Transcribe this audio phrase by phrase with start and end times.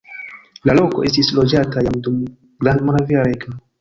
[0.69, 2.17] La loko estis loĝata jam dum
[2.65, 3.59] Grandmoravia Regno.